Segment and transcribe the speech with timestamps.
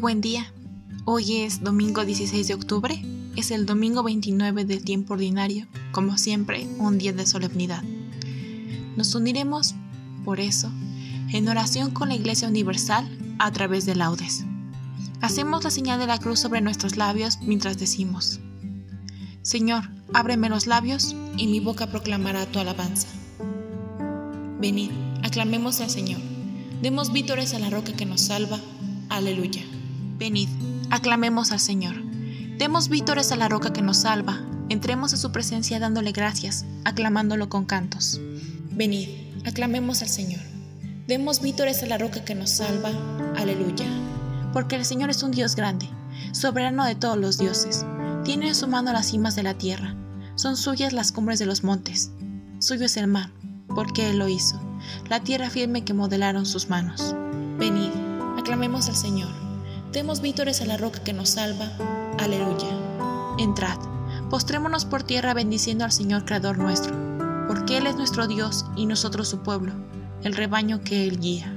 [0.00, 0.50] Buen día.
[1.04, 3.02] Hoy es domingo 16 de octubre.
[3.36, 5.66] Es el domingo 29 del tiempo ordinario.
[5.92, 7.82] Como siempre, un día de solemnidad.
[8.96, 9.74] Nos uniremos,
[10.24, 10.72] por eso,
[11.32, 14.46] en oración con la Iglesia Universal a través de laudes.
[15.20, 18.40] Hacemos la señal de la cruz sobre nuestros labios mientras decimos,
[19.42, 23.08] Señor, ábreme los labios y mi boca proclamará tu alabanza.
[24.60, 24.90] Venid,
[25.22, 26.20] aclamemos al Señor.
[26.80, 28.58] Demos vítores a la roca que nos salva.
[29.10, 29.62] Aleluya.
[30.20, 30.50] Venid,
[30.90, 31.94] aclamemos al Señor.
[32.58, 34.38] Demos vítores a la roca que nos salva.
[34.68, 38.20] Entremos a su presencia dándole gracias, aclamándolo con cantos.
[38.70, 39.08] Venid,
[39.46, 40.42] aclamemos al Señor.
[41.06, 42.90] Demos vítores a la roca que nos salva.
[43.38, 43.86] Aleluya.
[44.52, 45.88] Porque el Señor es un Dios grande,
[46.32, 47.86] soberano de todos los dioses.
[48.22, 49.96] Tiene en su mano las cimas de la tierra.
[50.34, 52.10] Son suyas las cumbres de los montes.
[52.58, 53.30] Suyo es el mar,
[53.74, 54.60] porque Él lo hizo.
[55.08, 57.16] La tierra firme que modelaron sus manos.
[57.58, 57.92] Venid,
[58.38, 59.39] aclamemos al Señor.
[59.92, 61.66] Demos vítores a la roca que nos salva.
[62.20, 62.68] Aleluya.
[63.40, 63.76] Entrad,
[64.30, 66.94] postrémonos por tierra bendiciendo al Señor Creador nuestro,
[67.48, 69.72] porque Él es nuestro Dios y nosotros su pueblo,
[70.22, 71.52] el rebaño que Él guía.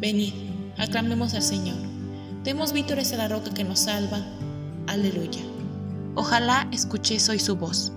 [0.00, 0.34] Venid,
[0.76, 1.76] aclamemos al Señor.
[2.42, 4.26] Demos vítores a la roca que nos salva.
[4.88, 5.42] Aleluya.
[6.16, 7.92] Ojalá escuchéis hoy su voz.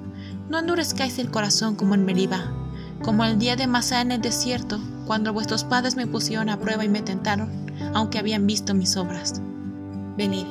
[0.47, 2.53] No endurezcáis el corazón como en Meribá,
[3.01, 6.85] como el día de Masá en el desierto, cuando vuestros padres me pusieron a prueba
[6.85, 7.49] y me tentaron,
[7.95, 9.41] aunque habían visto mis obras.
[10.21, 10.45] Venid,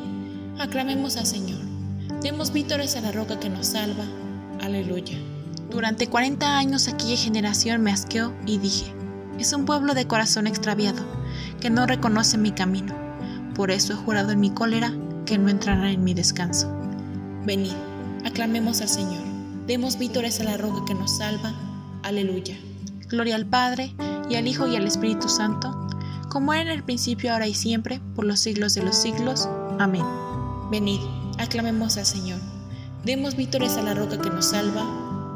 [0.59, 1.61] aclamemos al Señor.
[2.23, 4.03] Demos vítores a la roca que nos salva.
[4.61, 5.17] Aleluya.
[5.71, 8.93] Durante 40 años aquella generación me asqueó y dije,
[9.39, 11.05] es un pueblo de corazón extraviado,
[11.61, 12.97] que no reconoce mi camino.
[13.55, 14.93] Por eso he jurado en mi cólera
[15.25, 16.69] que no entrará en mi descanso.
[17.47, 17.75] Venid,
[18.25, 19.23] aclamemos al Señor.
[19.69, 21.55] Demos vítores a la roca que nos salva.
[22.03, 22.59] Aleluya.
[23.09, 23.95] Gloria al Padre,
[24.29, 25.81] y al Hijo y al Espíritu Santo
[26.31, 29.49] como era en el principio, ahora y siempre, por los siglos de los siglos.
[29.81, 30.05] Amén.
[30.71, 31.01] Venid,
[31.39, 32.39] aclamemos al Señor.
[33.03, 34.85] Demos vítores a la roca que nos salva.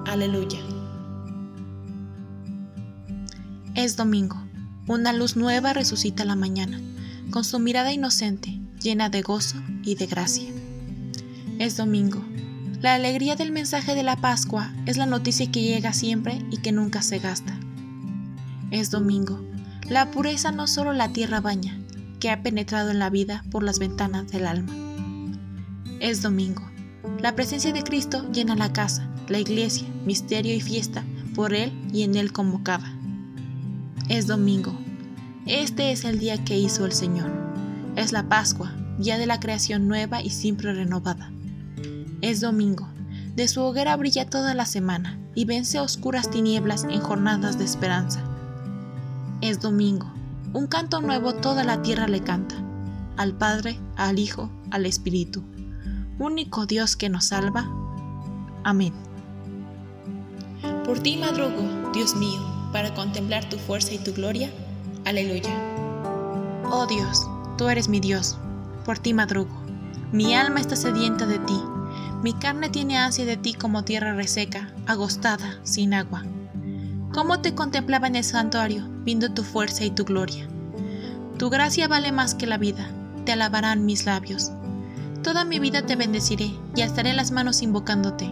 [0.06, 0.58] Aleluya.
[3.74, 4.36] Es domingo.
[4.86, 6.78] Una luz nueva resucita la mañana,
[7.30, 10.50] con su mirada inocente, llena de gozo y de gracia.
[11.58, 12.22] Es domingo.
[12.82, 16.70] La alegría del mensaje de la Pascua es la noticia que llega siempre y que
[16.70, 17.58] nunca se gasta.
[18.70, 19.40] Es domingo
[19.88, 21.78] la pureza no solo la tierra baña,
[22.24, 24.72] que ha penetrado en la vida por las ventanas del alma.
[26.00, 26.62] Es domingo.
[27.20, 31.04] La presencia de Cristo llena la casa, la iglesia, misterio y fiesta,
[31.34, 32.90] por Él y en Él convocada.
[34.08, 34.74] Es domingo.
[35.44, 37.30] Este es el día que hizo el Señor.
[37.94, 41.30] Es la Pascua, día de la creación nueva y siempre renovada.
[42.22, 42.88] Es domingo.
[43.36, 48.24] De su hoguera brilla toda la semana y vence oscuras tinieblas en jornadas de esperanza
[49.44, 50.10] es domingo.
[50.52, 52.54] Un canto nuevo toda la tierra le canta.
[53.16, 55.42] Al Padre, al Hijo, al Espíritu.
[56.18, 57.68] Único Dios que nos salva.
[58.62, 58.92] Amén.
[60.84, 62.40] Por ti madrugo, Dios mío,
[62.72, 64.50] para contemplar tu fuerza y tu gloria.
[65.04, 65.50] Aleluya.
[66.70, 67.26] Oh Dios,
[67.58, 68.36] tú eres mi Dios.
[68.84, 69.54] Por ti madrugo.
[70.12, 71.60] Mi alma está sedienta de ti.
[72.22, 76.24] Mi carne tiene ansia de ti como tierra reseca, agostada, sin agua.
[77.14, 80.48] ¿Cómo te contemplaba en el santuario, viendo tu fuerza y tu gloria?
[81.38, 82.88] Tu gracia vale más que la vida,
[83.24, 84.50] te alabarán mis labios.
[85.22, 88.28] Toda mi vida te bendeciré y alzaré las manos invocándote.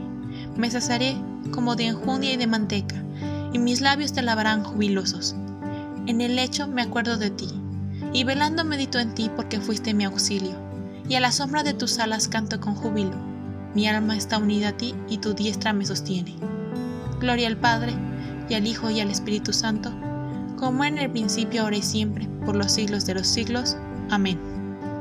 [0.57, 1.15] Me saciaré
[1.53, 2.97] como de enjundia y de manteca,
[3.53, 5.37] y mis labios te lavarán jubilosos.
[6.09, 7.51] En el lecho me acuerdo de ti,
[8.13, 10.57] y velando medito en ti porque fuiste mi auxilio,
[11.09, 13.15] y a la sombra de tus alas canto con júbilo.
[13.77, 16.35] Mi alma está unida a ti y tu diestra me sostiene.
[17.21, 17.95] Gloria al Padre,
[18.53, 19.91] y al Hijo y al Espíritu Santo,
[20.59, 23.79] como en el principio, ahora y siempre, por los siglos de los siglos.
[24.11, 24.39] Amén.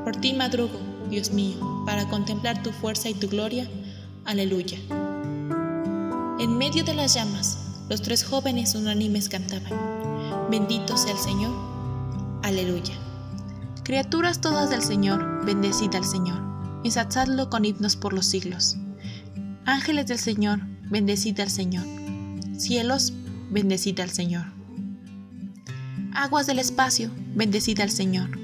[0.06, 3.70] Por ti madrugo, Dios mío, para contemplar tu fuerza y tu gloria.
[4.24, 4.78] Aleluya.
[6.40, 7.58] En medio de las llamas,
[7.90, 11.52] los tres jóvenes unánimes cantaban, Bendito sea el Señor.
[12.44, 12.94] Aleluya.
[13.84, 16.42] Criaturas todas del Señor, bendecid al Señor,
[16.86, 18.78] ensalzadlo con himnos por los siglos.
[19.66, 21.86] Ángeles del Señor, bendecid al Señor.
[22.58, 23.12] Cielos,
[23.52, 24.46] bendecid al Señor.
[26.14, 28.40] Aguas del espacio, bendecid al Señor.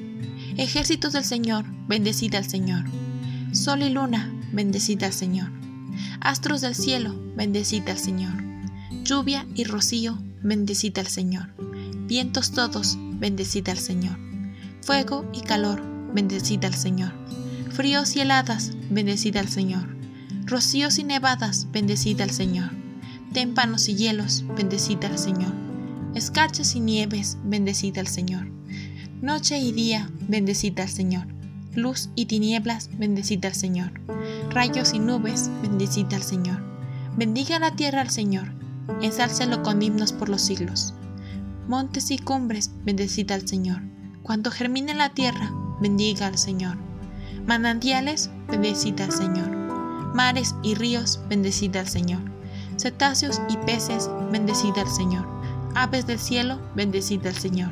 [0.57, 2.83] Ejércitos del Señor, bendecid al Señor.
[3.53, 5.49] Sol y luna, bendecid al Señor.
[6.19, 8.33] Astros del cielo, bendecid al Señor.
[9.03, 11.53] Lluvia y rocío, bendecid al Señor.
[12.07, 14.17] Vientos todos, bendecid al Señor.
[14.81, 15.81] Fuego y calor,
[16.13, 17.13] bendecid al Señor.
[17.71, 19.95] Fríos y heladas, bendecid al Señor.
[20.45, 22.86] Rocíos y nevadas, bendecid al Señor.
[23.37, 25.53] Témpanos y hielos, bendecid al Señor.
[26.15, 28.47] Escarchas y nieves, bendecid al Señor.
[29.21, 31.27] Noche y día, bendecid al Señor.
[31.75, 33.91] Luz y tinieblas, bendecid al Señor.
[34.49, 36.63] Rayos y nubes, bendecid al Señor.
[37.15, 38.53] Bendiga la tierra al Señor,
[39.03, 40.95] ensálcelo con himnos por los siglos.
[41.67, 43.83] Montes y cumbres, bendecid al Señor.
[44.23, 46.77] Cuanto germine la tierra, bendiga al Señor.
[47.45, 49.55] Manantiales, bendecid al Señor.
[50.15, 52.36] Mares y ríos, bendecid al Señor.
[52.77, 55.25] Cetáceos y peces, bendecid al Señor.
[55.75, 57.71] Aves del cielo, bendecid al Señor.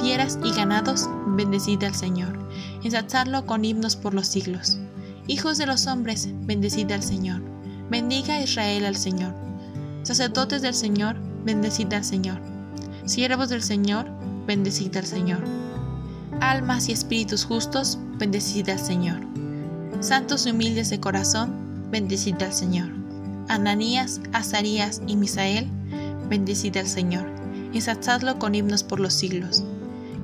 [0.00, 2.38] Fieras y ganados, bendecid al Señor.
[2.82, 4.78] Ensalzadlo con himnos por los siglos.
[5.26, 7.40] Hijos de los hombres, bendecid al Señor.
[7.90, 9.34] Bendiga Israel al Señor.
[10.02, 12.40] Sacerdotes del Señor, bendecid al Señor.
[13.04, 14.06] Siervos del Señor,
[14.46, 15.44] bendecid al Señor.
[16.40, 19.20] Almas y espíritus justos, bendecid al Señor.
[20.00, 22.99] Santos y humildes de corazón, bendecid al Señor.
[23.50, 25.66] Ananías, Azarías y Misael,
[26.28, 27.26] bendecid al Señor.
[27.74, 29.64] Ensalzadlo con himnos por los siglos.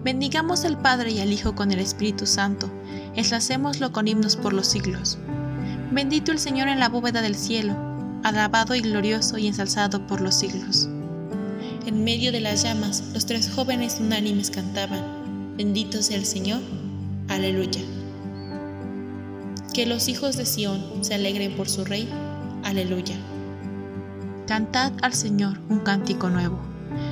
[0.05, 2.71] Bendigamos al Padre y al Hijo con el Espíritu Santo,
[3.17, 5.19] ensalcémoslo con himnos por los siglos.
[5.91, 7.75] Bendito el Señor en la bóveda del cielo,
[8.23, 10.89] alabado y glorioso y ensalzado por los siglos.
[11.85, 16.61] En medio de las llamas, los tres jóvenes unánimes cantaban, Bendito sea el Señor,
[17.27, 17.81] aleluya.
[19.75, 22.09] Que los hijos de Sión se alegren por su Rey,
[22.67, 23.17] aleluya.
[24.49, 26.59] Cantad al Señor un cántico nuevo.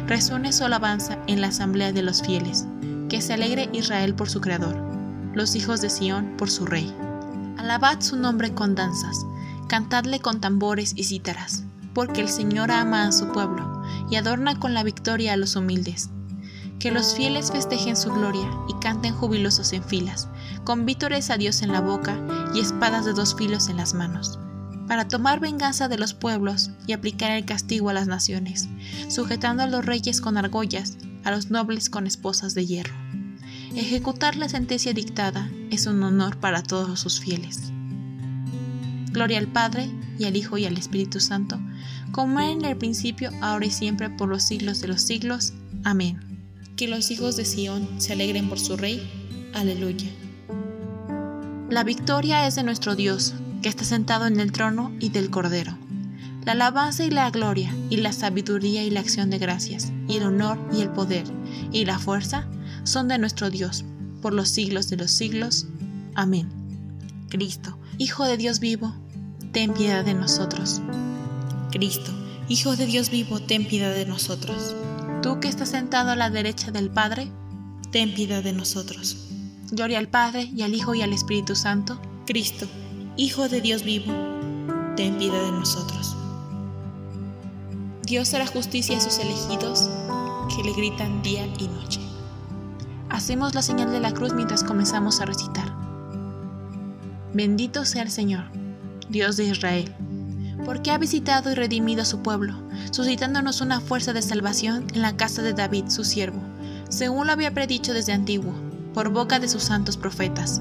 [0.06, 2.66] Resuene su alabanza en la asamblea de los fieles.
[3.08, 4.76] Que se alegre Israel por su Creador,
[5.34, 6.92] los hijos de Sión por su Rey.
[7.56, 9.24] Alabad su nombre con danzas,
[9.68, 14.74] cantadle con tambores y cítaras, porque el Señor ama a su pueblo y adorna con
[14.74, 16.10] la victoria a los humildes.
[16.80, 20.28] Que los fieles festejen su gloria y canten jubilosos en filas,
[20.64, 22.18] con vítores a Dios en la boca
[22.54, 24.38] y espadas de dos filos en las manos,
[24.86, 28.68] para tomar venganza de los pueblos y aplicar el castigo a las naciones,
[29.08, 32.94] sujetando a los reyes con argollas, a los nobles con esposas de hierro.
[33.74, 37.72] Ejecutar la sentencia dictada es un honor para todos sus fieles.
[39.10, 41.58] Gloria al Padre, y al Hijo, y al Espíritu Santo,
[42.12, 45.52] como era en el principio, ahora y siempre, por los siglos de los siglos.
[45.82, 46.20] Amén.
[46.76, 49.50] Que los hijos de Sión se alegren por su Rey.
[49.54, 50.08] Aleluya.
[51.70, 55.74] La victoria es de nuestro Dios, que está sentado en el trono y del Cordero.
[56.44, 60.24] La alabanza y la gloria, y la sabiduría y la acción de gracias, y el
[60.24, 61.24] honor y el poder,
[61.72, 62.46] y la fuerza,
[62.82, 63.86] son de nuestro Dios,
[64.20, 65.66] por los siglos de los siglos.
[66.14, 66.46] Amén.
[67.30, 68.94] Cristo, Hijo de Dios vivo,
[69.52, 70.82] ten piedad de nosotros.
[71.70, 72.12] Cristo,
[72.50, 74.76] Hijo de Dios vivo, ten piedad de nosotros.
[75.22, 77.32] Tú que estás sentado a la derecha del Padre,
[77.90, 79.16] ten piedad de nosotros.
[79.70, 81.98] Gloria al Padre y al Hijo y al Espíritu Santo.
[82.26, 82.66] Cristo,
[83.16, 84.12] Hijo de Dios vivo,
[84.96, 86.16] ten piedad de nosotros.
[88.02, 89.88] Dios hará justicia a sus elegidos
[90.48, 92.00] que le gritan día y noche.
[93.10, 95.72] Hacemos la señal de la cruz mientras comenzamos a recitar.
[97.32, 98.46] Bendito sea el Señor,
[99.08, 99.94] Dios de Israel,
[100.64, 102.56] porque ha visitado y redimido a su pueblo,
[102.90, 106.42] suscitándonos una fuerza de salvación en la casa de David, su siervo,
[106.88, 108.54] según lo había predicho desde antiguo,
[108.92, 110.60] por boca de sus santos profetas.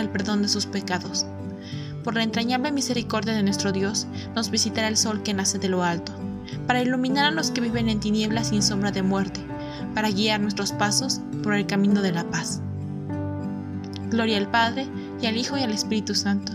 [0.00, 1.26] el perdón de sus pecados.
[2.04, 5.84] Por la entrañable misericordia de nuestro Dios, nos visitará el sol que nace de lo
[5.84, 6.12] alto,
[6.66, 9.40] para iluminar a los que viven en tinieblas sin sombra de muerte,
[9.94, 12.60] para guiar nuestros pasos por el camino de la paz.
[14.10, 14.88] Gloria al Padre,
[15.20, 16.52] y al Hijo y al Espíritu Santo,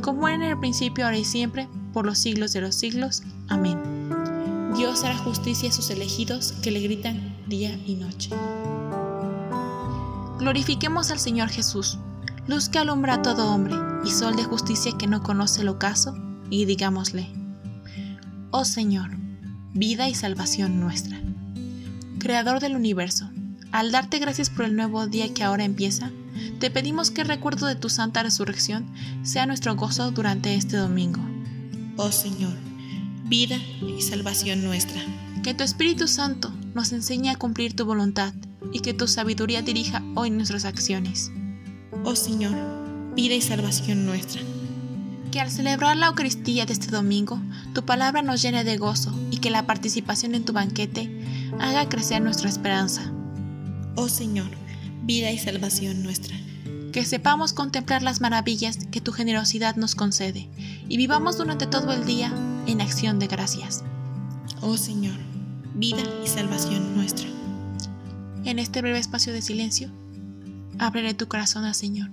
[0.00, 3.22] como era en el principio, ahora y siempre, por los siglos de los siglos.
[3.48, 3.78] Amén.
[4.76, 8.30] Dios hará justicia a sus elegidos que le gritan día y noche.
[10.38, 11.98] Glorifiquemos al Señor Jesús,
[12.46, 13.74] luz que alumbra a todo hombre
[14.04, 16.14] y sol de justicia que no conoce el ocaso,
[16.50, 17.28] y digámosle,
[18.50, 19.10] Oh Señor,
[19.72, 21.20] vida y salvación nuestra.
[22.18, 23.30] Creador del universo,
[23.72, 26.10] al darte gracias por el nuevo día que ahora empieza,
[26.60, 28.86] te pedimos que el recuerdo de tu santa resurrección
[29.22, 31.20] sea nuestro gozo durante este domingo.
[31.96, 32.54] Oh Señor,
[33.24, 35.00] vida y salvación nuestra.
[35.42, 38.32] Que tu Espíritu Santo nos enseñe a cumplir tu voluntad
[38.72, 41.30] y que tu sabiduría dirija hoy nuestras acciones.
[42.02, 42.52] Oh Señor,
[43.14, 44.42] vida y salvación nuestra.
[45.30, 47.40] Que al celebrar la Eucaristía de este domingo,
[47.72, 51.10] tu palabra nos llene de gozo y que la participación en tu banquete
[51.60, 53.12] haga crecer nuestra esperanza.
[53.94, 54.50] Oh Señor,
[55.04, 56.36] vida y salvación nuestra.
[56.92, 60.48] Que sepamos contemplar las maravillas que tu generosidad nos concede
[60.88, 62.32] y vivamos durante todo el día
[62.66, 63.82] en acción de gracias.
[64.60, 65.16] Oh Señor,
[65.74, 67.28] vida y salvación nuestra.
[68.44, 69.90] En este breve espacio de silencio,
[70.78, 72.10] ábrele tu corazón al Señor.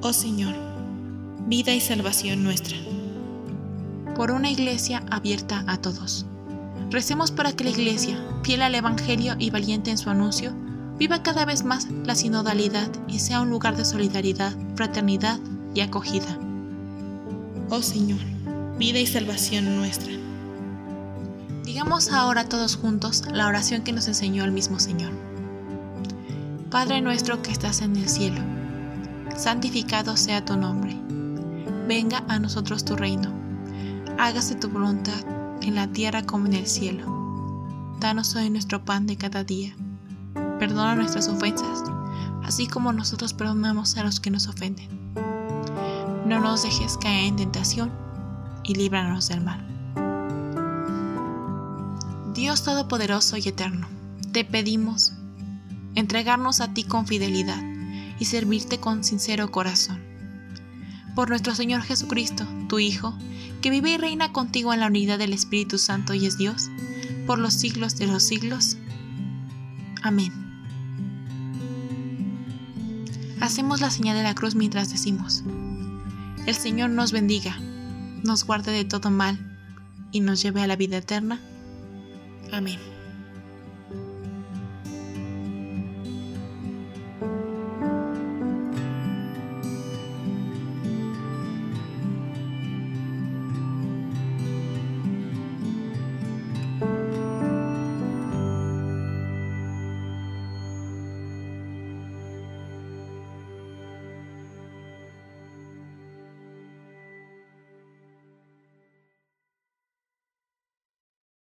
[0.00, 0.54] Oh Señor,
[1.48, 2.78] vida y salvación nuestra.
[4.16, 6.24] Por una iglesia abierta a todos.
[6.90, 10.52] Recemos para que la iglesia, fiel al Evangelio y valiente en su anuncio,
[10.98, 15.38] viva cada vez más la sinodalidad y sea un lugar de solidaridad, fraternidad
[15.74, 16.38] y acogida.
[17.68, 18.20] Oh Señor,
[18.78, 20.12] vida y salvación nuestra.
[21.64, 25.12] Digamos ahora todos juntos la oración que nos enseñó el mismo Señor.
[26.70, 28.40] Padre nuestro que estás en el cielo
[29.38, 30.96] santificado sea tu nombre.
[31.86, 33.32] Venga a nosotros tu reino.
[34.18, 37.18] Hágase tu voluntad en la tierra como en el cielo.
[38.00, 39.74] Danos hoy nuestro pan de cada día.
[40.58, 41.84] Perdona nuestras ofensas,
[42.44, 44.88] así como nosotros perdonamos a los que nos ofenden.
[46.26, 47.90] No nos dejes caer en tentación
[48.62, 49.64] y líbranos del mal.
[52.34, 53.88] Dios Todopoderoso y Eterno,
[54.32, 55.12] te pedimos
[55.94, 57.60] entregarnos a ti con fidelidad
[58.20, 60.07] y servirte con sincero corazón.
[61.18, 63.12] Por nuestro Señor Jesucristo, tu Hijo,
[63.60, 66.70] que vive y reina contigo en la unidad del Espíritu Santo y es Dios,
[67.26, 68.76] por los siglos de los siglos.
[70.00, 70.32] Amén.
[73.40, 75.42] Hacemos la señal de la cruz mientras decimos,
[76.46, 77.58] el Señor nos bendiga,
[78.22, 79.58] nos guarde de todo mal
[80.12, 81.40] y nos lleve a la vida eterna.
[82.52, 82.78] Amén.